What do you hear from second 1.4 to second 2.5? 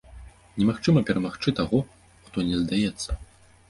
таго, хто